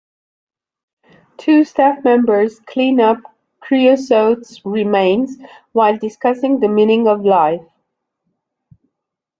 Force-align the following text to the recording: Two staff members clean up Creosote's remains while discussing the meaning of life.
Two 1.37 1.63
staff 1.63 2.03
members 2.03 2.59
clean 2.61 2.99
up 2.99 3.19
Creosote's 3.59 4.59
remains 4.65 5.37
while 5.73 5.95
discussing 5.95 6.59
the 6.59 6.67
meaning 6.69 7.07
of 7.07 7.23
life. 7.23 7.61